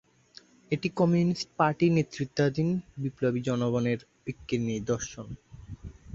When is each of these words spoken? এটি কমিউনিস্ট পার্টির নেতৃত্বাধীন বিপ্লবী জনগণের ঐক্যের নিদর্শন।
এটি 0.71 0.87
কমিউনিস্ট 0.99 1.47
পার্টির 1.57 1.91
নেতৃত্বাধীন 1.97 2.69
বিপ্লবী 2.97 3.41
জনগণের 3.47 3.99
ঐক্যের 4.27 4.61
নিদর্শন। 4.69 5.27